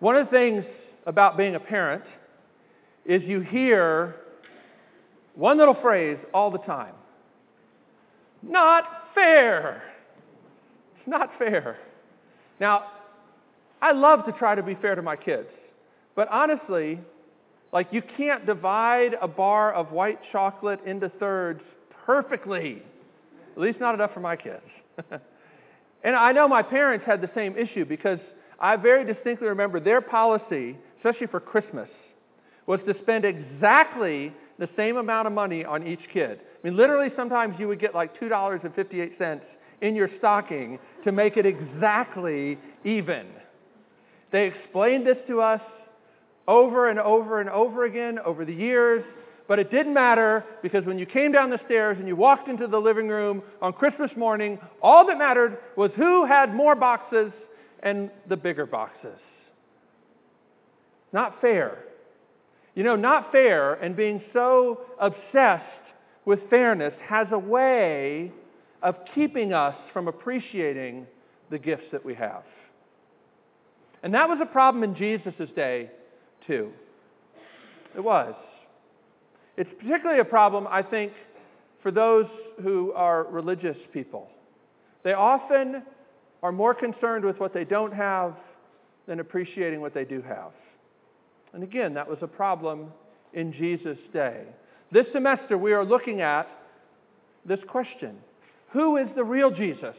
[0.00, 0.64] One of the things
[1.06, 2.04] about being a parent
[3.04, 4.16] is you hear
[5.34, 6.94] one little phrase all the time
[8.48, 8.84] not
[9.14, 9.82] fair.
[10.98, 11.78] It's not fair.
[12.60, 12.84] Now,
[13.80, 15.48] I love to try to be fair to my kids,
[16.14, 17.00] but honestly,
[17.72, 21.60] like you can't divide a bar of white chocolate into thirds
[22.06, 22.82] perfectly.
[23.52, 24.64] At least not enough for my kids.
[26.04, 28.18] and I know my parents had the same issue because
[28.58, 31.88] I very distinctly remember their policy, especially for Christmas,
[32.66, 36.40] was to spend exactly the same amount of money on each kid.
[36.40, 39.40] I mean, literally, sometimes you would get like $2.58
[39.80, 43.26] in your stocking to make it exactly even.
[44.30, 45.60] They explained this to us
[46.48, 49.04] over and over and over again over the years,
[49.46, 52.66] but it didn't matter because when you came down the stairs and you walked into
[52.66, 57.32] the living room on Christmas morning, all that mattered was who had more boxes
[57.84, 59.18] and the bigger boxes.
[61.12, 61.78] Not fair.
[62.74, 65.62] You know, not fair and being so obsessed
[66.24, 68.32] with fairness has a way
[68.82, 71.06] of keeping us from appreciating
[71.50, 72.42] the gifts that we have.
[74.02, 75.90] And that was a problem in Jesus' day,
[76.46, 76.72] too.
[77.96, 78.34] It was.
[79.56, 81.12] It's particularly a problem, I think,
[81.82, 82.26] for those
[82.62, 84.28] who are religious people.
[85.04, 85.82] They often
[86.44, 88.34] are more concerned with what they don't have
[89.08, 90.52] than appreciating what they do have.
[91.54, 92.92] And again, that was a problem
[93.32, 94.42] in Jesus' day.
[94.92, 96.46] This semester, we are looking at
[97.46, 98.18] this question
[98.74, 99.96] Who is the real Jesus?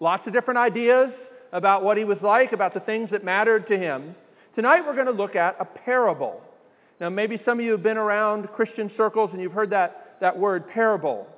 [0.00, 1.10] Lots of different ideas
[1.52, 4.16] about what he was like, about the things that mattered to him.
[4.56, 6.40] Tonight, we're going to look at a parable.
[6.98, 10.36] Now, maybe some of you have been around Christian circles and you've heard that, that
[10.36, 11.28] word parable.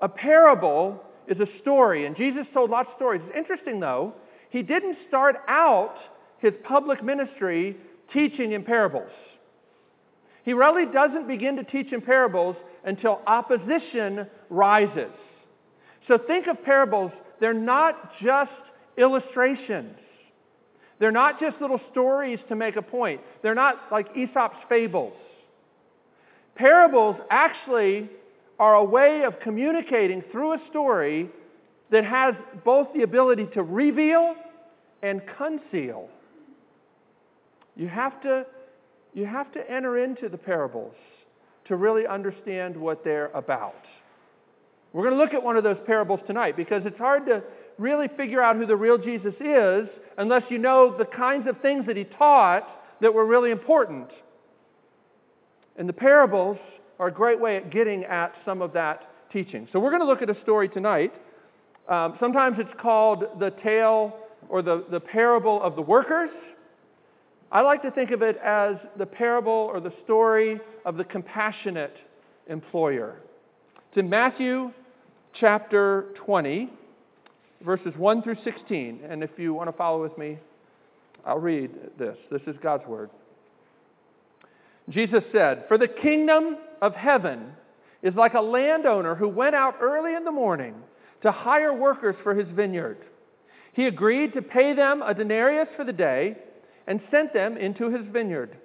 [0.00, 3.22] A parable is a story, and Jesus told lots of stories.
[3.26, 4.14] It's interesting, though,
[4.50, 5.94] he didn't start out
[6.38, 7.76] his public ministry
[8.12, 9.10] teaching in parables.
[10.44, 15.12] He really doesn't begin to teach in parables until opposition rises.
[16.08, 18.50] So think of parables, they're not just
[18.96, 19.96] illustrations.
[20.98, 23.20] They're not just little stories to make a point.
[23.42, 25.14] They're not like Aesop's fables.
[26.54, 28.10] Parables actually
[28.58, 31.28] are a way of communicating through a story
[31.90, 34.34] that has both the ability to reveal
[35.02, 36.08] and conceal.
[37.76, 38.46] You have to,
[39.14, 40.94] you have to enter into the parables
[41.66, 43.84] to really understand what they're about.
[44.92, 47.42] We're going to look at one of those parables tonight because it's hard to
[47.78, 49.88] really figure out who the real Jesus is
[50.18, 52.68] unless you know the kinds of things that he taught
[53.00, 54.08] that were really important.
[55.78, 56.58] And the parables
[57.02, 59.66] are a great way at getting at some of that teaching.
[59.72, 61.12] So we're going to look at a story tonight.
[61.88, 64.16] Um, sometimes it's called the tale
[64.48, 66.30] or the, the parable of the workers.
[67.50, 71.96] I like to think of it as the parable or the story of the compassionate
[72.48, 73.16] employer.
[73.88, 74.70] It's in Matthew
[75.34, 76.70] chapter 20,
[77.62, 79.00] verses 1 through 16.
[79.10, 80.38] And if you want to follow with me,
[81.26, 82.16] I'll read this.
[82.30, 83.10] This is God's word.
[84.88, 87.52] Jesus said, For the kingdom of heaven
[88.02, 90.74] is like a landowner who went out early in the morning
[91.22, 92.98] to hire workers for his vineyard.
[93.72, 96.36] He agreed to pay them a denarius for the day
[96.86, 98.56] and sent them into his vineyard.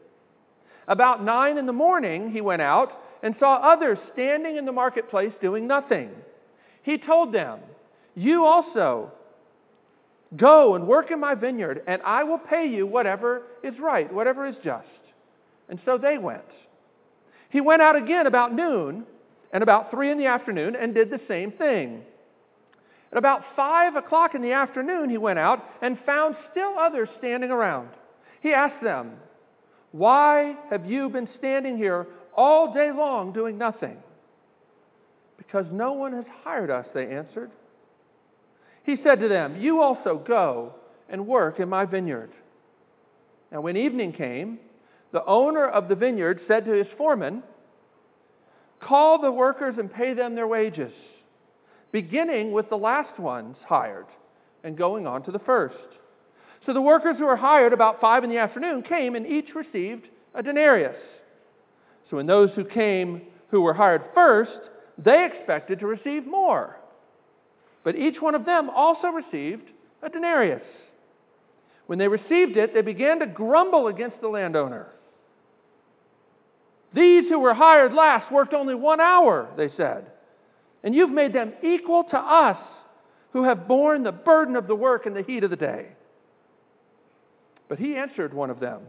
[0.88, 2.92] About nine in the morning, he went out
[3.22, 6.10] and saw others standing in the marketplace doing nothing.
[6.82, 7.60] He told them,
[8.16, 9.12] You also
[10.36, 14.48] go and work in my vineyard, and I will pay you whatever is right, whatever
[14.48, 14.88] is just.
[15.70, 16.42] And so they went.
[17.50, 19.06] He went out again about noon
[19.54, 22.04] and about three in the afternoon and did the same thing.
[23.12, 27.52] At about five o'clock in the afternoon, he went out and found still others standing
[27.52, 27.90] around.
[28.42, 29.14] He asked them,
[29.92, 33.98] Why have you been standing here all day long doing nothing?
[35.38, 37.52] Because no one has hired us, they answered.
[38.84, 40.74] He said to them, You also go
[41.10, 42.32] and work in my vineyard.
[43.52, 44.60] Now, when evening came,
[45.12, 47.44] the owner of the vineyard said to his foreman,
[48.80, 50.94] Call the workers and pay them their wages,
[51.92, 54.06] beginning with the last ones hired
[54.64, 55.76] and going on to the first.
[56.66, 60.08] So the workers who were hired about five in the afternoon came and each received
[60.36, 60.96] a denarius.
[62.10, 64.60] So when those who came who were hired first,
[64.98, 66.78] they expected to receive more.
[67.84, 69.70] But each one of them also received
[70.04, 70.62] a denarius.
[71.86, 74.88] When they received it, they began to grumble against the landowner.
[76.94, 80.06] These who were hired last worked only one hour, they said,
[80.84, 82.58] and you've made them equal to us
[83.34, 85.88] who have borne the burden of the work in the heat of the day.
[87.68, 88.82] But he answered one of them,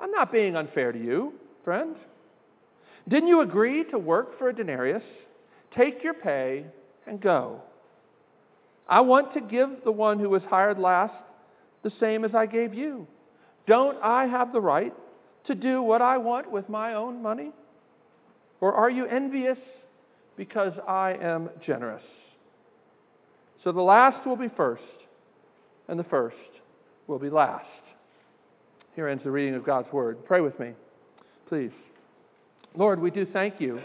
[0.00, 1.96] I'm not being unfair to you, friend.
[3.08, 5.02] Didn't you agree to work for a denarius?
[5.76, 6.64] Take your pay
[7.06, 7.60] and go.
[8.88, 11.14] I want to give the one who was hired last
[11.82, 13.06] the same as I gave you.
[13.66, 14.94] Don't I have the right
[15.46, 17.52] to do what I want with my own money?
[18.60, 19.58] Or are you envious
[20.36, 22.02] because I am generous?
[23.62, 24.82] So the last will be first,
[25.88, 26.36] and the first
[27.06, 27.64] will be last.
[28.94, 30.24] Here ends the reading of God's Word.
[30.26, 30.72] Pray with me,
[31.48, 31.72] please.
[32.76, 33.80] Lord, we do thank you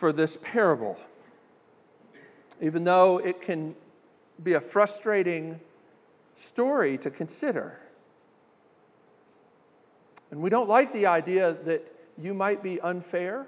[0.00, 0.96] for this parable.
[2.62, 3.74] Even though it can
[4.42, 5.58] be a frustrating
[6.52, 7.78] story to consider.
[10.30, 11.82] And we don't like the idea that
[12.20, 13.46] you might be unfair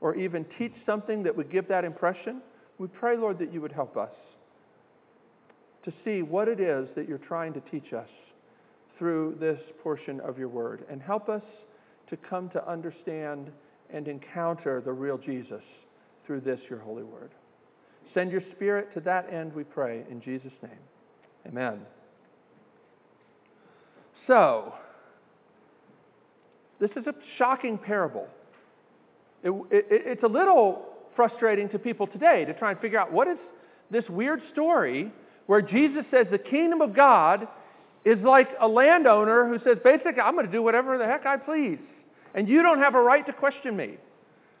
[0.00, 2.40] or even teach something that would give that impression.
[2.78, 4.10] We pray, Lord, that you would help us
[5.84, 8.08] to see what it is that you're trying to teach us
[8.98, 11.42] through this portion of your word and help us
[12.10, 13.50] to come to understand
[13.92, 15.62] and encounter the real Jesus
[16.26, 17.30] through this, your holy word.
[18.14, 20.72] Send your spirit to that end, we pray, in Jesus' name.
[21.46, 21.80] Amen.
[24.26, 24.74] So,
[26.80, 28.26] this is a shocking parable.
[29.42, 33.28] It, it, it's a little frustrating to people today to try and figure out what
[33.28, 33.38] is
[33.90, 35.12] this weird story
[35.46, 37.48] where Jesus says the kingdom of God
[38.04, 41.36] is like a landowner who says, basically, I'm going to do whatever the heck I
[41.36, 41.78] please,
[42.34, 43.96] and you don't have a right to question me.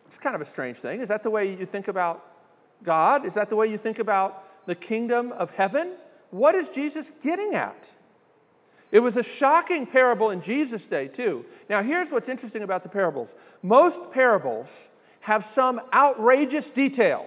[0.08, 1.00] It's kind of a strange thing.
[1.00, 2.24] Is that the way you think about
[2.84, 3.24] God?
[3.24, 5.92] Is that the way you think about the kingdom of heaven?
[6.30, 7.76] What is Jesus getting at?
[8.92, 11.44] It was a shocking parable in Jesus' day, too.
[11.68, 13.28] Now, here's what's interesting about the parables
[13.62, 14.66] most parables
[15.20, 17.26] have some outrageous detail.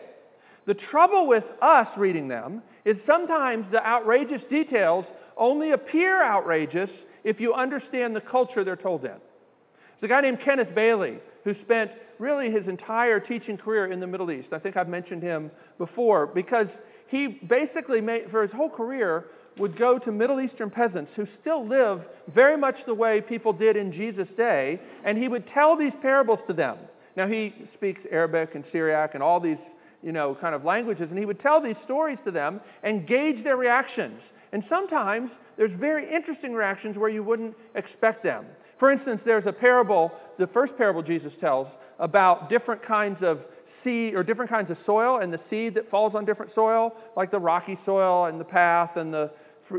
[0.65, 5.06] The trouble with us reading them is sometimes the outrageous details
[5.38, 6.89] only appear outrageous
[7.24, 9.12] if you understand the culture they're told in.
[9.12, 14.07] There's a guy named Kenneth Bailey who spent really his entire teaching career in the
[14.07, 14.50] Middle East.
[14.51, 16.68] I think I've mentioned him before because
[17.07, 19.25] he basically made, for his whole career,
[19.57, 22.01] would go to Middle Eastern peasants who still live
[22.33, 26.39] very much the way people did in Jesus' day, and he would tell these parables
[26.47, 26.77] to them.
[27.15, 29.57] Now, he speaks Arabic and Syriac and all these,
[30.01, 33.44] you know, kind of languages, and he would tell these stories to them and gauge
[33.44, 34.19] their reactions.
[34.51, 38.45] And sometimes there's very interesting reactions where you wouldn't expect them.
[38.79, 41.67] For instance, there's a parable, the first parable Jesus tells,
[42.00, 43.39] about different kinds of
[43.83, 47.31] seed or different kinds of soil and the seed that falls on different soil, like
[47.31, 49.29] the rocky soil and the path and the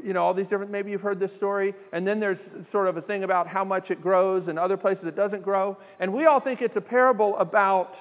[0.02, 1.75] you know, all these different, maybe you've heard this story.
[1.93, 2.38] And then there's
[2.73, 5.76] sort of a thing about how much it grows and other places it doesn't grow.
[6.00, 7.94] And we all think it's a parable about,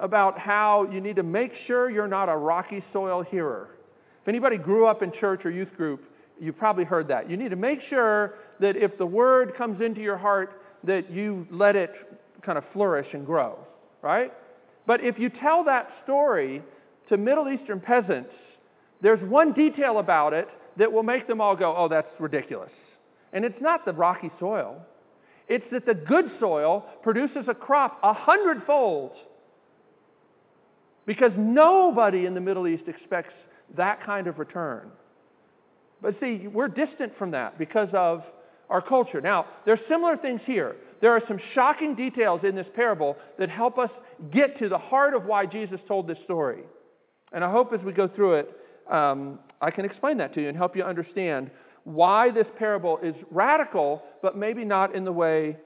[0.00, 3.68] about how you need to make sure you're not a rocky soil hearer.
[4.22, 6.04] If anybody grew up in church or youth group,
[6.40, 7.30] you've probably heard that.
[7.30, 11.46] You need to make sure that if the word comes into your heart, that you
[11.50, 11.90] let it
[12.42, 13.58] kind of flourish and grow,
[14.02, 14.32] right?
[14.86, 16.62] But if you tell that story
[17.08, 18.30] to Middle Eastern peasants,
[19.00, 22.70] there's one detail about it that will make them all go, oh, that's ridiculous.
[23.32, 24.80] And it's not the rocky soil,
[25.48, 29.12] it's that the good soil produces a crop a hundredfold.
[31.04, 33.34] Because nobody in the Middle East expects
[33.76, 34.90] that kind of return.
[36.00, 38.22] But see, we're distant from that because of
[38.70, 39.20] our culture.
[39.20, 40.76] Now, there are similar things here.
[41.00, 43.90] There are some shocking details in this parable that help us
[44.32, 46.62] get to the heart of why Jesus told this story.
[47.32, 48.60] And I hope as we go through it,
[48.90, 51.50] um, I can explain that to you and help you understand
[51.84, 55.56] why this parable is radical, but maybe not in the way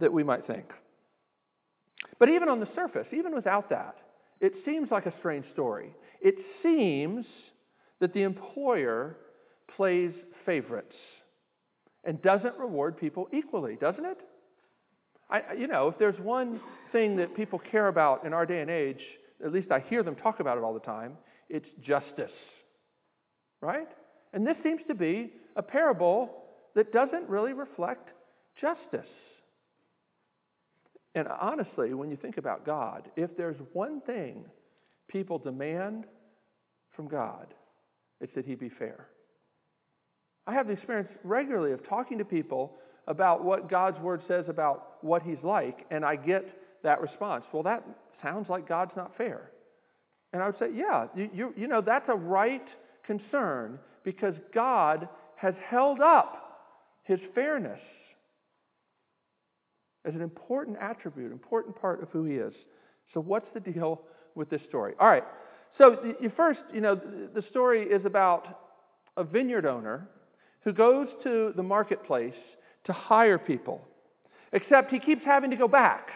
[0.00, 0.64] that we might think.
[2.18, 3.96] But even on the surface, even without that,
[4.40, 5.90] it seems like a strange story.
[6.22, 7.26] It seems
[8.00, 9.16] that the employer
[9.76, 10.12] plays
[10.46, 10.94] favorites
[12.04, 14.18] and doesn't reward people equally, doesn't it?
[15.30, 16.60] I, you know, if there's one
[16.92, 19.00] thing that people care about in our day and age,
[19.44, 21.12] at least I hear them talk about it all the time,
[21.48, 22.30] it's justice
[23.64, 23.88] right?
[24.32, 26.30] And this seems to be a parable
[26.74, 28.10] that doesn't really reflect
[28.60, 29.10] justice.
[31.14, 34.44] And honestly, when you think about God, if there's one thing
[35.08, 36.04] people demand
[36.94, 37.54] from God,
[38.20, 39.06] it's that He be fair.
[40.46, 42.74] I have the experience regularly of talking to people
[43.06, 46.44] about what God's Word says about what He's like, and I get
[46.82, 47.44] that response.
[47.52, 47.84] Well, that
[48.22, 49.50] sounds like God's not fair.
[50.32, 52.66] And I would say, yeah, you, you, you know, that's a right
[53.06, 56.44] concern because God has held up
[57.04, 57.80] his fairness
[60.04, 62.52] as an important attribute, important part of who he is.
[63.12, 64.02] So, what's the deal
[64.34, 64.94] with this story?
[65.00, 65.24] All right.
[65.78, 68.46] So, you first, you know, the story is about
[69.16, 70.08] a vineyard owner
[70.62, 72.34] who goes to the marketplace
[72.86, 73.80] to hire people,
[74.52, 76.08] except he keeps having to go back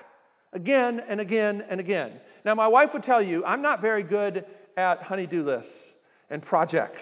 [0.53, 2.13] again and again and again.
[2.45, 4.45] Now, my wife would tell you I'm not very good
[4.77, 5.78] at honey-do lists
[6.31, 7.01] and projects.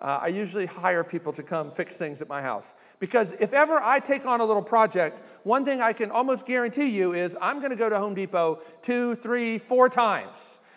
[0.00, 2.64] Uh, I usually hire people to come fix things at my house.
[3.00, 6.88] Because if ever I take on a little project, one thing I can almost guarantee
[6.88, 10.32] you is I'm going to go to Home Depot two, three, four times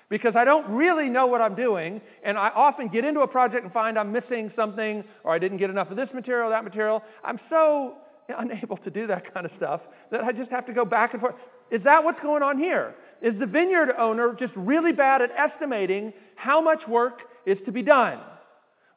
[0.09, 3.63] because I don't really know what I'm doing, and I often get into a project
[3.63, 7.01] and find I'm missing something, or I didn't get enough of this material, that material.
[7.23, 7.95] I'm so
[8.27, 9.79] unable to do that kind of stuff
[10.11, 11.35] that I just have to go back and forth.
[11.71, 12.93] Is that what's going on here?
[13.21, 17.81] Is the vineyard owner just really bad at estimating how much work is to be
[17.81, 18.19] done?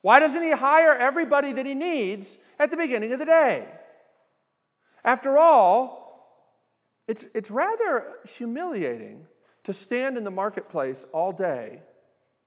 [0.03, 2.27] Why doesn't he hire everybody that he needs
[2.59, 3.65] at the beginning of the day?
[5.05, 6.05] After all,
[7.09, 8.05] it's, it's rather
[8.39, 9.21] humiliating
[9.67, 11.81] to stand in the marketplace all day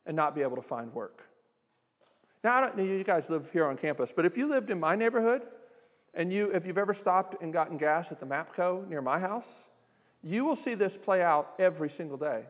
[0.06, 1.22] and not be able to find work.
[2.44, 4.80] Now, I don't know you guys live here on campus, but if you lived in
[4.80, 5.42] my neighborhood
[6.14, 9.44] and you, if you've ever stopped and gotten gas at the Mapco near my house,
[10.24, 12.44] you will see this play out every single day.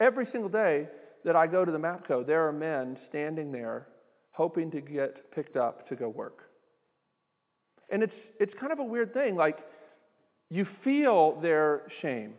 [0.00, 0.88] Every single day
[1.26, 3.88] that I go to the Mapco, there are men standing there
[4.30, 6.38] hoping to get picked up to go work.
[7.90, 9.34] And it's, it's kind of a weird thing.
[9.34, 9.58] Like,
[10.50, 12.34] you feel their shame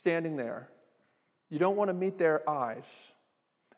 [0.00, 0.68] standing there.
[1.50, 2.82] You don't want to meet their eyes.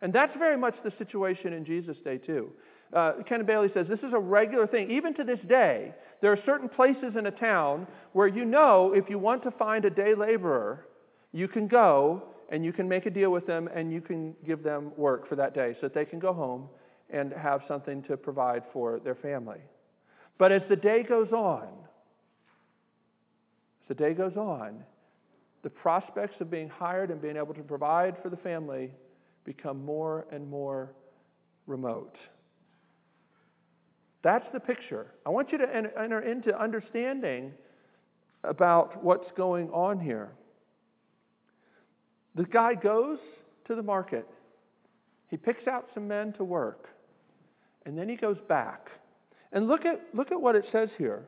[0.00, 2.50] And that's very much the situation in Jesus' day, too.
[2.94, 4.90] Uh, Ken Bailey says this is a regular thing.
[4.90, 9.10] Even to this day, there are certain places in a town where you know if
[9.10, 10.86] you want to find a day laborer,
[11.32, 14.62] you can go and you can make a deal with them and you can give
[14.62, 16.68] them work for that day so that they can go home
[17.10, 19.58] and have something to provide for their family.
[20.38, 21.68] But as the day goes on,
[23.82, 24.82] as the day goes on,
[25.62, 28.90] the prospects of being hired and being able to provide for the family
[29.44, 30.92] become more and more
[31.66, 32.16] remote.
[34.22, 35.06] That's the picture.
[35.26, 37.52] I want you to enter into understanding
[38.42, 40.32] about what's going on here.
[42.34, 43.18] The guy goes
[43.66, 44.28] to the market,
[45.28, 46.88] he picks out some men to work,
[47.86, 48.88] and then he goes back.
[49.52, 51.22] And look at, look at what it says here.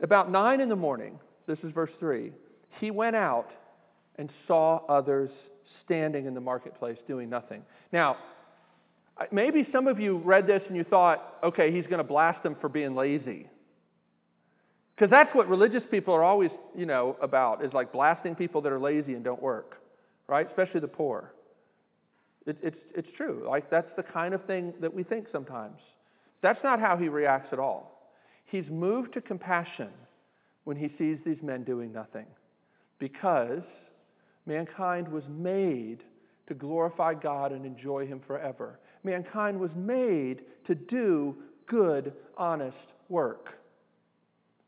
[0.00, 2.32] About nine in the morning, this is verse 3
[2.80, 3.48] he went out
[4.16, 5.30] and saw others
[5.84, 7.62] standing in the marketplace doing nothing.
[7.92, 8.16] Now,
[9.30, 12.56] maybe some of you read this and you thought, okay, he's going to blast them
[12.60, 13.48] for being lazy.
[14.96, 18.72] Because that's what religious people are always, you know, about, is like blasting people that
[18.72, 19.76] are lazy and don't work,
[20.26, 20.48] right?
[20.48, 21.32] Especially the poor.
[22.46, 23.44] It, it's, it's true.
[23.46, 25.78] Like, that's the kind of thing that we think sometimes.
[26.40, 28.10] That's not how he reacts at all.
[28.46, 29.90] He's moved to compassion
[30.64, 32.26] when he sees these men doing nothing
[32.98, 33.62] because
[34.46, 35.98] mankind was made
[36.46, 38.78] to glorify God and enjoy Him forever.
[39.04, 41.34] Mankind was made to do
[41.66, 42.76] good, honest
[43.08, 43.58] work.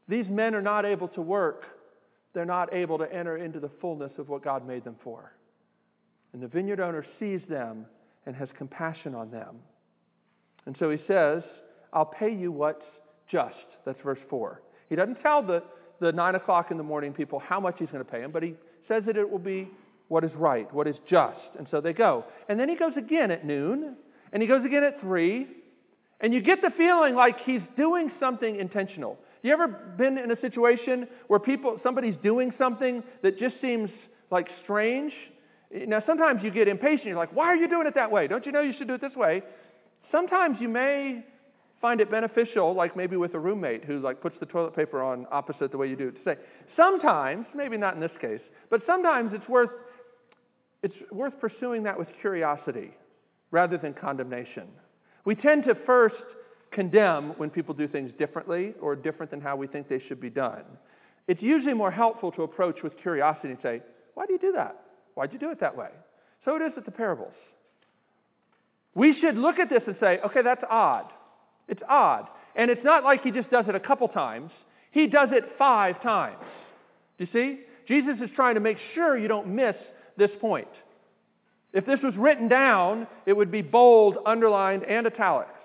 [0.09, 1.65] These men are not able to work,
[2.35, 5.33] they're not able to enter into the fullness of what God made them for.
[6.33, 7.87] And the vineyard owner sees them
[8.27, 9.57] and has compassion on them.
[10.67, 11.43] And so he says,
[11.93, 12.85] I'll pay you what's
[13.31, 13.55] just.
[13.87, 14.63] That's verse 4.
[14.89, 15.63] He doesn't tell the
[16.01, 18.43] the nine o'clock in the morning people how much he's going to pay them, but
[18.43, 18.55] he
[18.87, 19.69] says that it will be
[20.09, 21.39] what is right, what is just.
[21.59, 22.25] And so they go.
[22.49, 23.97] And then he goes again at noon,
[24.33, 25.47] and he goes again at three,
[26.21, 29.19] and you get the feeling like he's doing something intentional.
[29.43, 33.91] You ever been in a situation where people somebody's doing something that just seems
[34.31, 35.13] like strange?
[35.71, 37.07] Now sometimes you get impatient.
[37.07, 38.27] You're like, "Why are you doing it that way?
[38.27, 39.43] Don't you know you should do it this way?"
[40.11, 41.25] Sometimes you may
[41.81, 45.27] find it beneficial, like maybe with a roommate who like puts the toilet paper on
[45.31, 46.37] opposite the way you do it, to say,
[46.77, 48.41] sometimes, maybe not in this case,
[48.71, 49.71] but sometimes it's worth
[50.83, 52.93] it's worth pursuing that with curiosity
[53.51, 54.69] rather than condemnation.
[55.25, 56.15] We tend to first
[56.71, 60.31] condemn when people do things differently or different than how we think they should be
[60.31, 60.65] done.
[61.27, 63.83] It's usually more helpful to approach with curiosity and say,
[64.15, 64.77] Why do you do that?
[65.15, 65.91] Why'd you do it that way?
[66.45, 67.35] So it is with the parables.
[68.95, 71.11] We should look at this and say, Okay, that's odd.
[71.69, 72.29] It's odd.
[72.57, 74.51] And it's not like he just does it a couple times,
[74.91, 76.43] he does it five times.
[77.19, 77.61] Do you see?
[77.87, 79.77] Jesus is trying to make sure you don't miss
[80.17, 80.69] this point.
[81.73, 85.58] If this was written down, it would be bold, underlined, and italics.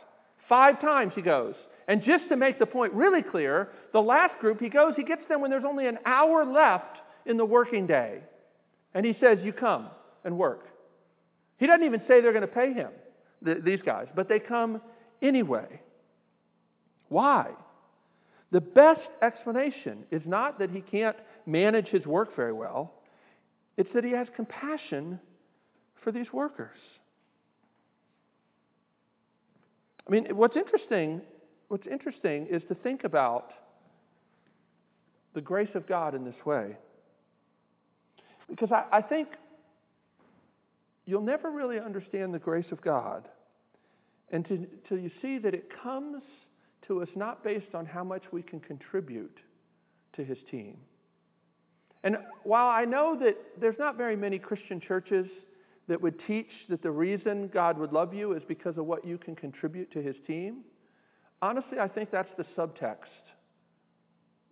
[0.47, 1.55] Five times he goes.
[1.87, 5.27] And just to make the point really clear, the last group he goes, he gets
[5.27, 8.19] them when there's only an hour left in the working day.
[8.93, 9.87] And he says, You come
[10.23, 10.67] and work.
[11.57, 12.91] He doesn't even say they're going to pay him,
[13.63, 14.81] these guys, but they come
[15.21, 15.81] anyway.
[17.09, 17.51] Why?
[18.51, 22.93] The best explanation is not that he can't manage his work very well,
[23.77, 25.19] it's that he has compassion
[26.03, 26.77] for these workers.
[30.07, 31.21] I mean, what's interesting,
[31.69, 33.51] what's interesting is to think about
[35.33, 36.75] the grace of God in this way.
[38.49, 39.29] Because I, I think
[41.05, 43.27] you'll never really understand the grace of God
[44.31, 44.57] until
[44.91, 46.23] you see that it comes
[46.87, 49.37] to us not based on how much we can contribute
[50.15, 50.77] to his team.
[52.03, 55.27] And while I know that there's not very many Christian churches
[55.87, 59.17] that would teach that the reason God would love you is because of what you
[59.17, 60.61] can contribute to his team,
[61.41, 63.05] honestly, I think that's the subtext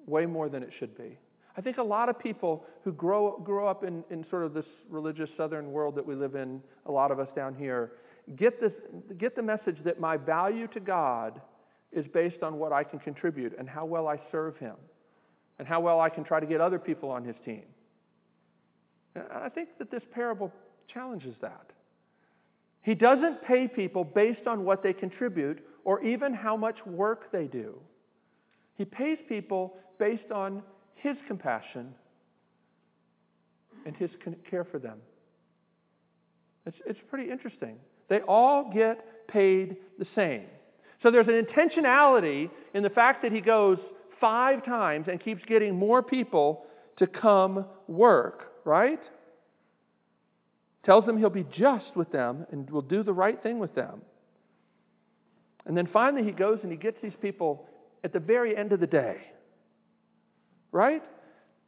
[0.06, 1.18] way more than it should be.
[1.58, 4.66] I think a lot of people who grow, grow up in, in sort of this
[4.90, 7.94] religious southern world that we live in, a lot of us down here,
[8.38, 8.72] get, this,
[9.18, 11.42] get the message that my value to God
[11.92, 14.76] is based on what I can contribute and how well I serve Him
[15.60, 17.64] and how well I can try to get other people on His team.
[19.16, 20.52] And I think that this parable
[20.94, 21.72] challenges that.
[22.84, 27.46] He doesn't pay people based on what they contribute or even how much work they
[27.46, 27.76] do.
[28.78, 30.64] He pays people based on
[30.96, 31.94] His compassion
[33.86, 34.10] and His
[34.50, 34.98] care for them.
[36.66, 37.78] It's, it's pretty interesting.
[38.10, 40.46] They all get paid the same.
[41.02, 43.80] So there's an intentionality in the fact that he goes
[44.20, 46.66] five times and keeps getting more people
[46.98, 49.00] to come work, right?
[50.86, 54.02] Tells them he'll be just with them and will do the right thing with them.
[55.66, 57.68] And then finally, he goes and he gets these people
[58.04, 59.18] at the very end of the day.
[60.72, 61.04] Right?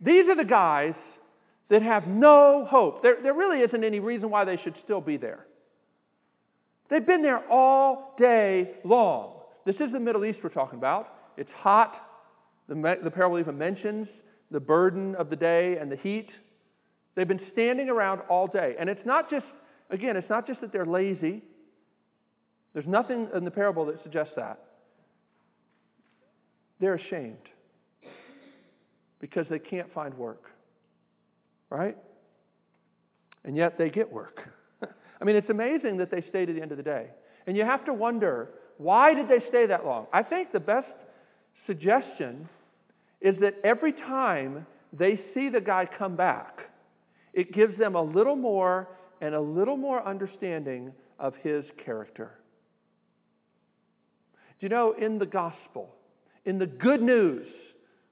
[0.01, 0.95] These are the guys
[1.69, 3.03] that have no hope.
[3.03, 5.45] There, there really isn't any reason why they should still be there.
[6.89, 9.39] They've been there all day long.
[9.65, 11.09] This is the Middle East we're talking about.
[11.37, 11.93] It's hot.
[12.67, 14.07] The, the parable even mentions
[14.51, 16.29] the burden of the day and the heat.
[17.15, 18.75] They've been standing around all day.
[18.79, 19.45] And it's not just,
[19.89, 21.43] again, it's not just that they're lazy.
[22.73, 24.59] There's nothing in the parable that suggests that.
[26.79, 27.37] They're ashamed
[29.19, 30.43] because they can't find work.
[31.69, 31.97] Right?
[33.45, 34.41] And yet they get work.
[34.81, 37.07] I mean, it's amazing that they stay to the end of the day.
[37.45, 40.07] And you have to wonder why did they stay that long?
[40.11, 40.87] I think the best
[41.67, 42.49] suggestion
[43.21, 46.62] is that every time they see the guy come back,
[47.33, 48.87] it gives them a little more
[49.21, 52.31] and a little more understanding of his character.
[54.59, 55.95] Do you know, in the gospel,
[56.45, 57.45] in the good news,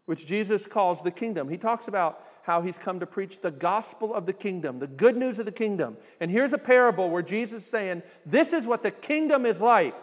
[0.06, 4.16] which Jesus calls the kingdom, he talks about how he's come to preach the gospel
[4.16, 5.96] of the kingdom, the good news of the kingdom.
[6.20, 9.96] And here's a parable where Jesus is saying, This is what the kingdom is like.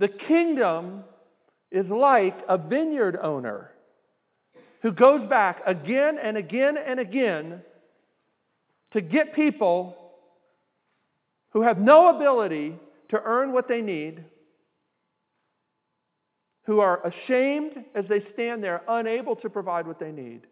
[0.00, 1.04] The kingdom
[1.70, 3.70] is like a vineyard owner
[4.82, 7.62] who goes back again and again and again
[8.92, 9.96] to get people
[11.50, 12.74] who have no ability
[13.10, 14.24] to earn what they need,
[16.64, 20.42] who are ashamed as they stand there, unable to provide what they need.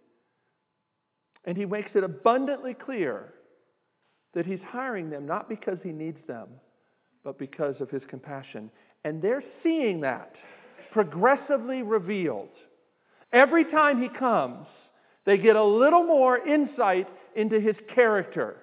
[1.45, 3.33] And he makes it abundantly clear
[4.35, 6.49] that he's hiring them not because he needs them,
[7.25, 8.71] but because of his compassion.
[9.05, 10.35] And they're seeing that
[10.93, 12.51] progressively revealed.
[13.33, 14.67] Every time he comes,
[15.25, 18.57] they get a little more insight into his character.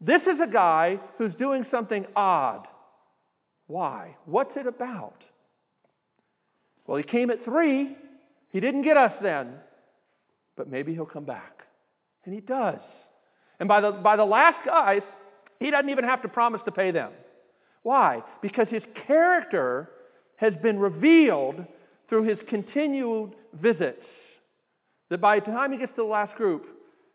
[0.00, 2.66] This is a guy who's doing something odd.
[3.66, 4.16] Why?
[4.26, 5.22] What's it about?
[6.86, 7.96] Well, he came at three.
[8.50, 9.54] He didn't get us then,
[10.56, 11.62] but maybe he'll come back.
[12.24, 12.80] And he does.
[13.58, 15.02] And by the, by the last guys,
[15.60, 17.12] he doesn't even have to promise to pay them.
[17.82, 18.22] Why?
[18.42, 19.90] Because his character
[20.36, 21.64] has been revealed
[22.08, 24.04] through his continued visits.
[25.10, 26.66] That by the time he gets to the last group,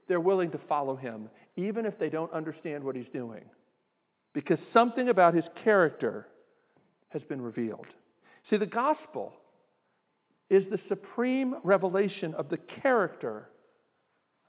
[0.10, 3.46] they're willing to follow him, even if they don't understand what he's doing.
[4.34, 6.28] Because something about his character
[7.10, 7.88] has been revealed.
[8.50, 9.34] See, the gospel
[10.50, 13.48] is the supreme revelation of the character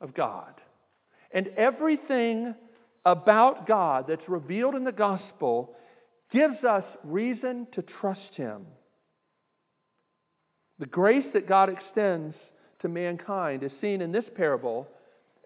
[0.01, 0.55] of God.
[1.33, 2.55] And everything
[3.05, 5.75] about God that's revealed in the gospel
[6.33, 8.67] gives us reason to trust Him.
[10.79, 12.35] The grace that God extends
[12.81, 14.89] to mankind is seen in this parable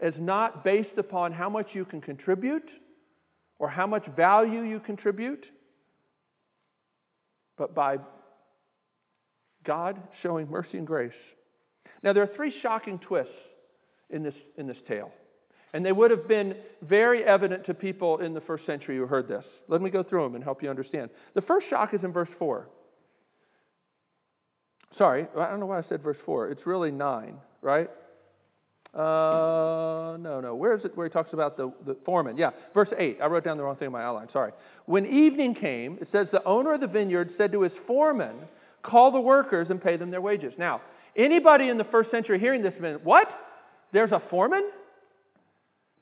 [0.02, 2.68] as not based upon how much you can contribute
[3.58, 5.44] or how much value you contribute,
[7.56, 7.98] but by
[9.64, 11.12] God showing mercy and grace.
[12.02, 13.32] Now, there are three shocking twists
[14.10, 15.10] in this, in this tale.
[15.72, 19.26] And they would have been very evident to people in the first century who heard
[19.26, 19.44] this.
[19.68, 21.10] Let me go through them and help you understand.
[21.34, 22.68] The first shock is in verse 4.
[24.96, 26.50] Sorry, I don't know why I said verse 4.
[26.50, 27.90] It's really 9, right?
[28.94, 30.54] Uh, no, no.
[30.54, 32.36] Where is it where he talks about the, the foreman?
[32.36, 33.18] Yeah, verse 8.
[33.20, 34.28] I wrote down the wrong thing in my outline.
[34.32, 34.52] Sorry.
[34.86, 38.36] When evening came, it says the owner of the vineyard said to his foreman,
[38.82, 40.52] Call the workers and pay them their wages.
[40.58, 40.80] Now,
[41.16, 43.28] anybody in the first century hearing this, minute, what?
[43.92, 44.70] There's a foreman?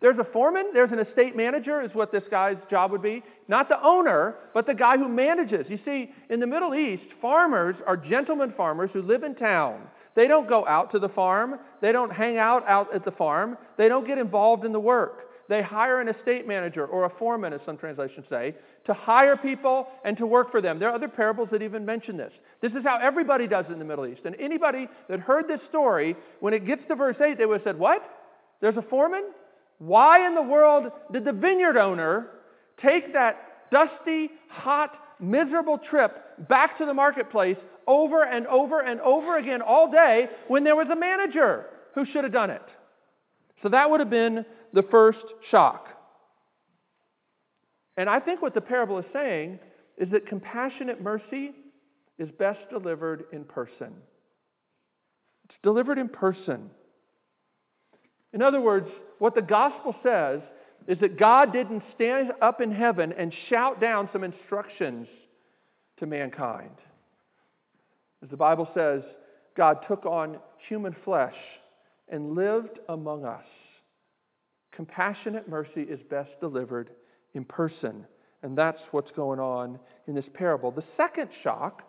[0.02, 3.22] There's a foreman, there's an estate manager, is what this guy's job would be.
[3.46, 5.66] Not the owner, but the guy who manages.
[5.68, 9.80] You see, in the Middle East, farmers are gentlemen farmers who live in town.
[10.14, 13.56] They don't go out to the farm, they don't hang out out at the farm,
[13.78, 15.28] they don't get involved in the work.
[15.48, 18.54] They hire an estate manager or a foreman, as some translations say,
[18.86, 20.78] to hire people and to work for them.
[20.78, 22.32] There are other parables that even mention this.
[22.60, 24.22] This is how everybody does it in the Middle East.
[24.24, 27.64] And anybody that heard this story, when it gets to verse 8, they would have
[27.64, 28.02] said, What?
[28.60, 29.24] There's a foreman?
[29.78, 32.28] Why in the world did the vineyard owner
[32.80, 37.56] take that dusty, hot, miserable trip back to the marketplace
[37.86, 42.24] over and over and over again all day when there was a manager who should
[42.24, 42.62] have done it?
[43.62, 45.88] So that would have been the first shock.
[47.96, 49.58] And I think what the parable is saying
[49.98, 51.52] is that compassionate mercy
[52.18, 53.92] is best delivered in person.
[55.44, 56.70] It's delivered in person.
[58.32, 60.40] In other words, what the gospel says
[60.88, 65.06] is that God didn't stand up in heaven and shout down some instructions
[65.98, 66.70] to mankind.
[68.22, 69.02] As the Bible says,
[69.56, 71.34] God took on human flesh
[72.08, 73.44] and lived among us.
[74.74, 76.90] Compassionate mercy is best delivered
[77.34, 78.06] in person.
[78.42, 80.70] And that's what's going on in this parable.
[80.70, 81.82] The second shock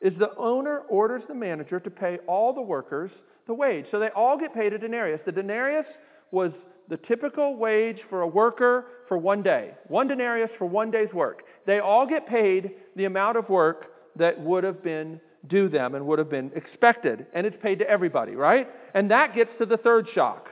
[0.00, 3.10] is the owner orders the manager to pay all the workers
[3.46, 3.86] the wage.
[3.90, 5.20] So they all get paid a denarius.
[5.24, 5.86] The denarius
[6.32, 6.50] was
[6.88, 9.72] the typical wage for a worker for one day.
[9.88, 11.42] One denarius for one day's work.
[11.66, 16.06] They all get paid the amount of work that would have been due them and
[16.06, 17.26] would have been expected.
[17.34, 18.68] And it's paid to everybody, right?
[18.94, 20.48] And that gets to the third shock.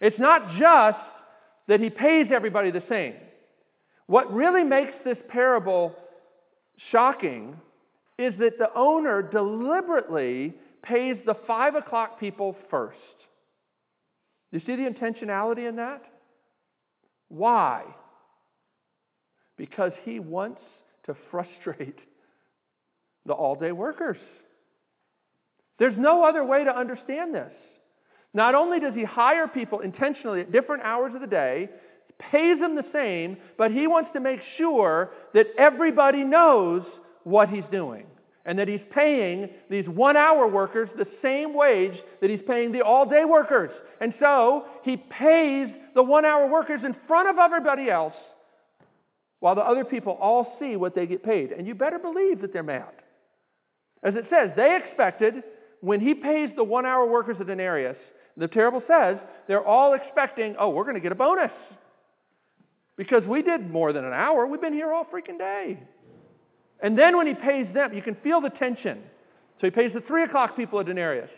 [0.00, 0.98] It's not just
[1.68, 3.14] that he pays everybody the same.
[4.06, 5.94] What really makes this parable
[6.92, 7.56] shocking
[8.18, 12.98] is that the owner deliberately pays the five o'clock people first.
[14.52, 16.02] You see the intentionality in that?
[17.28, 17.84] Why?
[19.56, 20.60] Because he wants
[21.06, 21.98] to frustrate
[23.24, 24.18] the all day workers.
[25.78, 27.52] There's no other way to understand this.
[28.32, 31.68] Not only does he hire people intentionally at different hours of the day,
[32.18, 36.82] pays them the same, but he wants to make sure that everybody knows
[37.24, 38.06] what he's doing
[38.46, 42.80] and that he's paying these one hour workers the same wage that he's paying the
[42.80, 43.70] all day workers.
[44.00, 48.14] And so he pays the one hour workers in front of everybody else
[49.40, 51.50] while the other people all see what they get paid.
[51.52, 52.92] And you better believe that they're mad.
[54.02, 55.42] As it says, they expected
[55.80, 57.96] when he pays the one hour workers a denarius,
[58.36, 59.16] the parable says
[59.48, 61.50] they're all expecting, oh, we're going to get a bonus.
[62.96, 64.46] Because we did more than an hour.
[64.46, 65.78] We've been here all freaking day.
[66.80, 69.02] And then when he pays them, you can feel the tension.
[69.60, 71.30] So he pays the three o'clock people a denarius.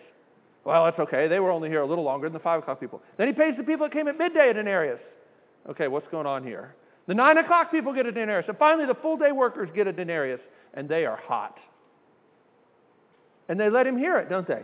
[0.64, 1.28] Well, that's okay.
[1.28, 3.00] They were only here a little longer than the five o'clock people.
[3.16, 5.00] Then he pays the people that came at midday a denarius.
[5.70, 6.74] Okay, what's going on here?
[7.06, 8.48] The nine o'clock people get a denarius.
[8.48, 10.40] And finally, the full day workers get a denarius.
[10.74, 11.58] And they are hot.
[13.48, 14.62] And they let him hear it, don't they?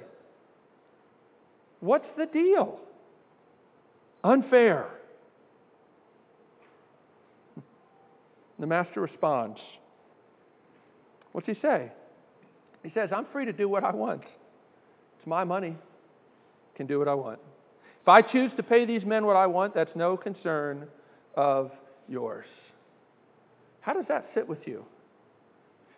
[1.80, 2.80] What's the deal?
[4.22, 4.86] Unfair.
[8.56, 9.58] The master responds.
[11.34, 11.90] What's he say?
[12.84, 14.22] He says, I'm free to do what I want.
[15.18, 15.76] It's my money.
[16.76, 17.40] Can do what I want.
[18.00, 20.86] If I choose to pay these men what I want, that's no concern
[21.34, 21.72] of
[22.08, 22.46] yours.
[23.80, 24.84] How does that sit with you?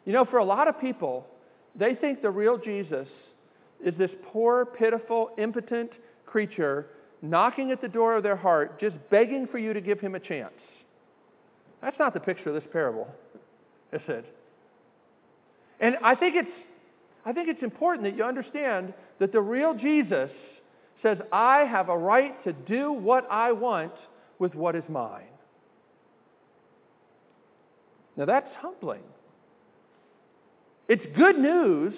[0.07, 1.27] You know, for a lot of people,
[1.75, 3.07] they think the real Jesus
[3.85, 5.90] is this poor, pitiful, impotent
[6.25, 6.87] creature
[7.20, 10.20] knocking at the door of their heart, just begging for you to give him a
[10.20, 10.55] chance.
[11.83, 13.07] That's not the picture of this parable,
[13.92, 14.25] is it?
[15.80, 16.50] And I think it's,
[17.24, 20.30] I think it's important that you understand that the real Jesus
[21.02, 23.92] says, I have a right to do what I want
[24.38, 25.24] with what is mine.
[28.16, 29.02] Now that's humbling.
[30.88, 31.94] It's good news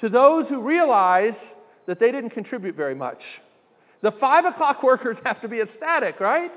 [0.00, 1.34] to those who realize
[1.86, 3.20] that they didn't contribute very much.
[4.02, 6.50] The five o'clock workers have to be ecstatic, right?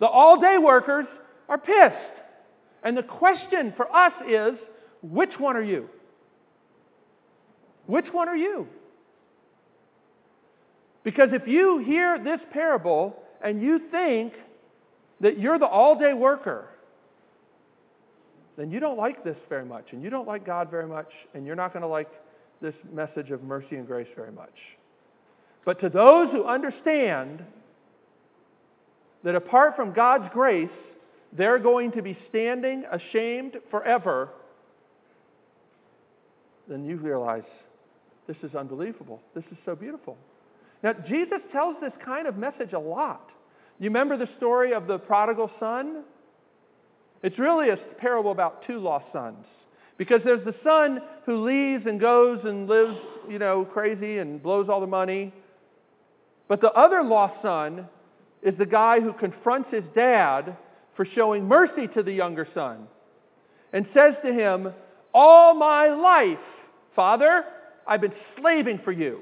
[0.00, 1.06] The all day workers
[1.48, 1.94] are pissed.
[2.82, 4.58] And the question for us is
[5.10, 5.88] which one are you?
[7.86, 8.66] Which one are you?
[11.04, 14.32] Because if you hear this parable and you think
[15.20, 16.68] that you're the all day worker,
[18.56, 21.46] then you don't like this very much, and you don't like God very much, and
[21.46, 22.10] you're not going to like
[22.60, 24.54] this message of mercy and grace very much.
[25.64, 27.44] But to those who understand
[29.24, 30.70] that apart from God's grace,
[31.32, 34.30] they're going to be standing ashamed forever,
[36.68, 37.44] then you realize
[38.26, 39.20] this is unbelievable.
[39.34, 40.16] This is so beautiful.
[40.82, 43.30] Now, Jesus tells this kind of message a lot.
[43.78, 46.02] You remember the story of the prodigal son?
[47.22, 49.44] It's really a parable about two lost sons.
[49.98, 52.96] Because there's the son who leaves and goes and lives,
[53.28, 55.32] you know, crazy and blows all the money.
[56.48, 57.88] But the other lost son
[58.42, 60.56] is the guy who confronts his dad
[60.94, 62.86] for showing mercy to the younger son
[63.72, 64.72] and says to him,
[65.12, 66.38] All my life,
[66.96, 67.44] Father,
[67.86, 69.20] I've been slaving for you.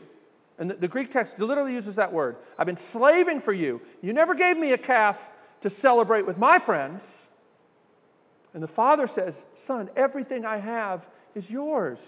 [0.59, 2.37] And the, the, Greek text literally uses that word.
[2.57, 3.81] I've been slaving for you.
[4.03, 5.17] You never gave me a calf
[5.65, 7.01] to celebrate with my friends.
[8.55, 9.35] And the father says,
[9.67, 11.03] Son, everything I have
[11.35, 11.99] is yours.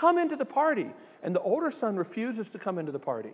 [0.00, 0.86] Come into the party.
[1.22, 3.32] And the older son refuses to come into the party.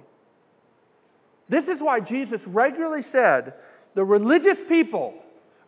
[1.48, 3.54] This is why Jesus regularly said
[3.94, 5.14] the religious people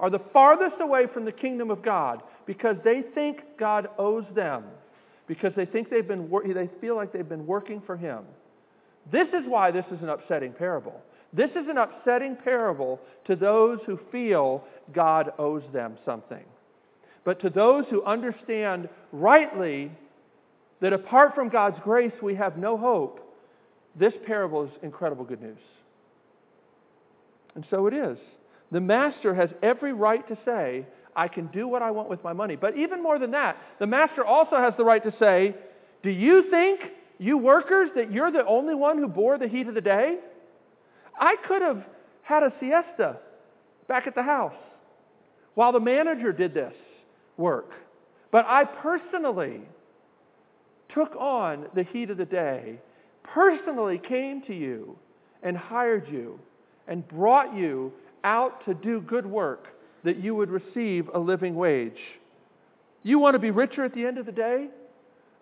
[0.01, 4.65] are the farthest away from the kingdom of God because they think God owes them,
[5.29, 8.25] because they think they've been they feel like they've been working for him.
[9.13, 11.01] This is why this is an upsetting parable.
[11.33, 16.45] This is an upsetting parable to those who feel God owes them something.
[17.25, 19.93] But to those who understand rightly
[20.81, 23.21] that apart from God's grace we have no hope,
[23.95, 25.59] this parable is incredible good news.
[27.55, 28.17] And so it is.
[28.71, 32.33] The master has every right to say, I can do what I want with my
[32.33, 32.57] money.
[32.57, 35.55] But even more than that, the master also has the right to say,
[36.03, 36.81] Do you think,
[37.19, 40.19] you workers, that you're the only one who bore the heat of the day?
[41.19, 41.85] I could have
[42.23, 43.17] had a siesta
[43.89, 44.55] back at the house
[45.55, 46.75] while the manager did this
[47.37, 47.73] work.
[48.31, 49.63] But I personally
[50.95, 52.79] took on the heat of the day,
[53.23, 54.97] personally came to you
[55.43, 56.39] and hired you
[56.87, 57.93] and brought you
[58.25, 59.69] out to do good work
[60.05, 61.99] that you would receive a living wage.
[63.03, 64.69] You want to be richer at the end of the day?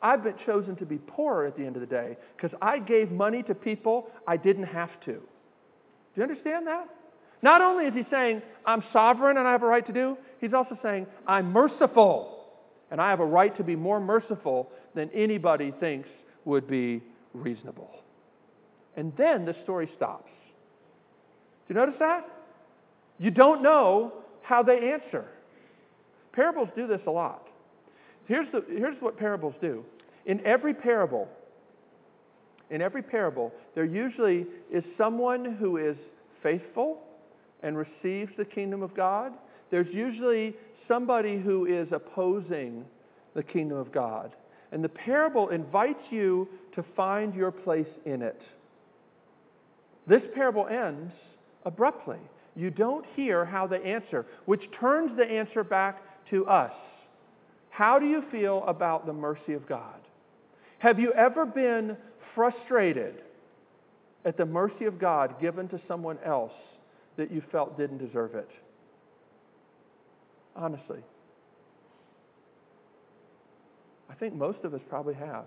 [0.03, 3.11] I've been chosen to be poorer at the end of the day because I gave
[3.11, 5.13] money to people I didn't have to.
[5.13, 5.21] Do
[6.17, 6.89] you understand that?
[7.43, 10.55] Not only is he saying, I'm sovereign and I have a right to do, he's
[10.55, 12.45] also saying, I'm merciful
[12.91, 16.09] and I have a right to be more merciful than anybody thinks
[16.45, 17.03] would be
[17.35, 17.91] reasonable.
[18.97, 20.31] And then the story stops.
[21.69, 22.29] Do you notice that?
[23.19, 24.13] You don't know
[24.47, 25.25] how they answer.
[26.33, 27.49] Parables do this a lot.
[28.27, 29.85] Here's, the, here's what parables do.
[30.27, 31.29] In every parable,
[32.71, 35.97] in every parable, there usually is someone who is
[36.43, 36.99] faithful
[37.63, 39.33] and receives the kingdom of God.
[39.71, 40.55] There's usually
[40.87, 42.85] somebody who is opposing
[43.35, 44.33] the kingdom of God.
[44.73, 48.41] And the parable invites you to find your place in it.
[50.07, 51.13] This parable ends
[51.65, 52.19] abruptly.
[52.57, 56.73] You don't hear how they answer, which turns the answer back to us.
[57.69, 60.01] How do you feel about the mercy of God?
[60.79, 61.97] Have you ever been
[62.35, 63.17] frustrated
[64.25, 66.53] at the mercy of God given to someone else
[67.19, 68.49] that you felt didn't deserve it?
[70.55, 71.01] Honestly.
[74.09, 75.45] I think most of us probably have.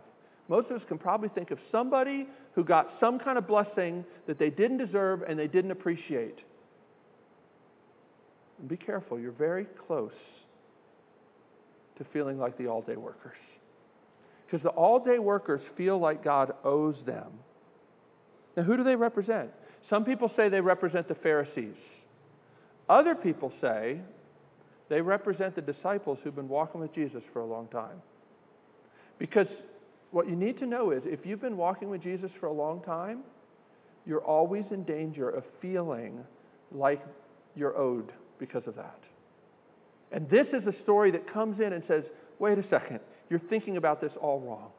[0.47, 4.37] Most of us can probably think of somebody who got some kind of blessing that
[4.37, 6.37] they didn't deserve and they didn't appreciate.
[8.59, 10.13] And be careful, you're very close
[11.97, 13.37] to feeling like the all day workers.
[14.45, 17.27] Because the all day workers feel like God owes them.
[18.57, 19.49] Now, who do they represent?
[19.89, 21.75] Some people say they represent the Pharisees.
[22.89, 24.01] Other people say
[24.89, 28.01] they represent the disciples who've been walking with Jesus for a long time.
[29.19, 29.47] Because
[30.11, 32.81] what you need to know is if you've been walking with Jesus for a long
[32.81, 33.19] time,
[34.05, 36.23] you're always in danger of feeling
[36.71, 37.05] like
[37.55, 38.99] you're owed because of that.
[40.11, 42.03] And this is a story that comes in and says,
[42.39, 42.99] wait a second,
[43.29, 44.69] you're thinking about this all wrong.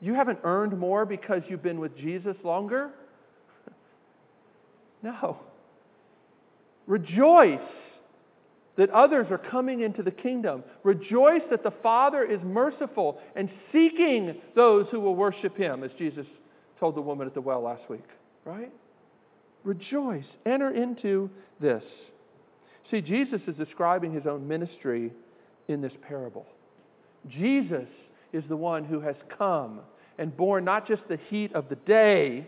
[0.00, 2.90] You haven't earned more because you've been with Jesus longer?
[5.02, 5.38] no.
[6.86, 7.60] Rejoice
[8.76, 10.64] that others are coming into the kingdom.
[10.82, 16.26] Rejoice that the Father is merciful and seeking those who will worship him, as Jesus
[16.80, 18.04] told the woman at the well last week,
[18.44, 18.72] right?
[19.64, 20.24] Rejoice.
[20.46, 21.82] Enter into this.
[22.90, 25.10] See, Jesus is describing his own ministry
[25.68, 26.46] in this parable.
[27.28, 27.88] Jesus
[28.32, 29.80] is the one who has come
[30.18, 32.46] and borne not just the heat of the day,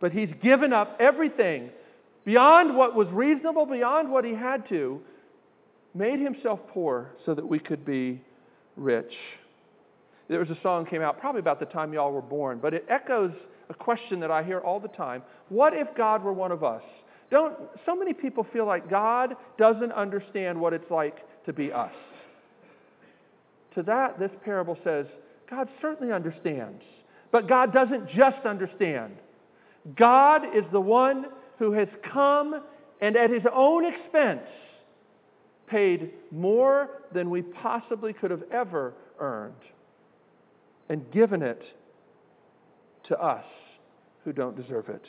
[0.00, 1.70] but he's given up everything
[2.24, 5.00] beyond what was reasonable, beyond what he had to,
[5.94, 8.20] made himself poor so that we could be
[8.76, 9.12] rich.
[10.28, 12.84] There was a song came out probably about the time y'all were born, but it
[12.88, 13.32] echoes
[13.68, 15.22] a question that I hear all the time.
[15.48, 16.82] What if God were one of us?
[17.30, 21.92] Don't so many people feel like God doesn't understand what it's like to be us.
[23.74, 25.06] To that this parable says,
[25.50, 26.82] God certainly understands.
[27.32, 29.16] But God doesn't just understand.
[29.96, 31.26] God is the one
[31.58, 32.62] who has come
[33.00, 34.46] and at his own expense
[35.66, 39.54] paid more than we possibly could have ever earned
[40.88, 41.62] and given it
[43.08, 43.44] to us
[44.24, 45.02] who don't deserve it.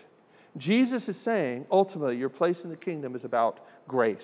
[0.57, 4.17] Jesus is saying, ultimately, your place in the kingdom is about grace.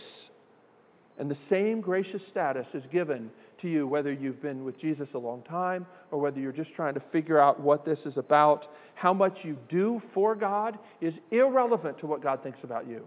[1.19, 3.29] And the same gracious status is given
[3.61, 6.93] to you whether you've been with Jesus a long time or whether you're just trying
[6.93, 8.65] to figure out what this is about.
[8.95, 13.05] How much you do for God is irrelevant to what God thinks about you.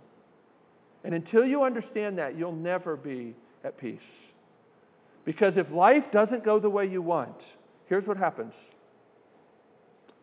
[1.02, 3.98] And until you understand that, you'll never be at peace.
[5.24, 7.36] Because if life doesn't go the way you want,
[7.88, 8.52] here's what happens.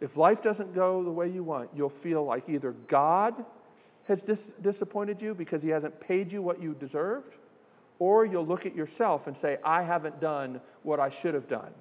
[0.01, 3.33] If life doesn't go the way you want, you'll feel like either God
[4.07, 7.33] has dis- disappointed you because he hasn't paid you what you deserved,
[7.99, 11.71] or you'll look at yourself and say, I haven't done what I should have done.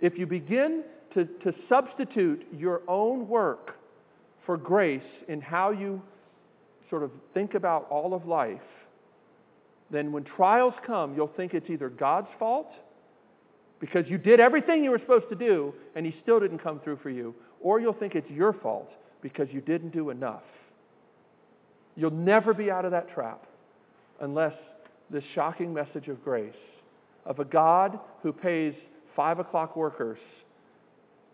[0.00, 3.76] If you begin to, to substitute your own work
[4.44, 6.02] for grace in how you
[6.90, 8.60] sort of think about all of life,
[9.90, 12.70] then when trials come, you'll think it's either God's fault
[13.84, 16.96] because you did everything you were supposed to do and He still didn't come through
[17.02, 20.42] for you, or you'll think it's your fault because you didn't do enough.
[21.94, 23.44] You'll never be out of that trap
[24.22, 24.54] unless
[25.10, 26.54] this shocking message of grace,
[27.26, 28.72] of a God who pays
[29.14, 30.18] five o'clock workers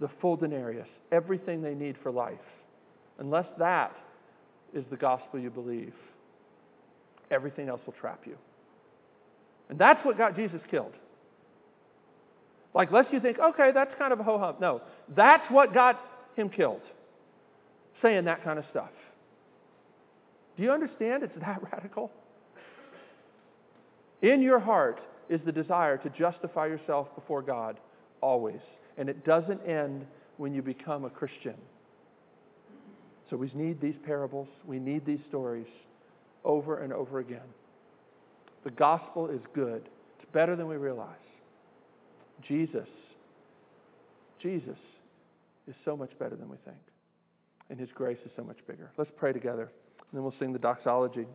[0.00, 2.34] the full denarius, everything they need for life.
[3.20, 3.94] Unless that
[4.74, 5.94] is the gospel you believe,
[7.30, 8.36] everything else will trap you.
[9.68, 10.94] And that's what got Jesus killed.
[12.74, 14.56] Like, lest you think, okay, that's kind of a ho hum.
[14.60, 14.80] No,
[15.16, 16.00] that's what got
[16.36, 16.82] him killed.
[18.02, 18.90] Saying that kind of stuff.
[20.56, 22.10] Do you understand it's that radical?
[24.22, 27.78] In your heart is the desire to justify yourself before God
[28.20, 28.60] always.
[28.98, 30.06] And it doesn't end
[30.36, 31.54] when you become a Christian.
[33.30, 35.68] So we need these parables, we need these stories
[36.44, 37.46] over and over again.
[38.64, 41.16] The gospel is good, it's better than we realize.
[42.46, 42.88] Jesus,
[44.42, 44.78] Jesus
[45.68, 46.78] is so much better than we think,
[47.68, 48.90] and his grace is so much bigger.
[48.96, 51.26] Let's pray together, and then we'll sing the doxology.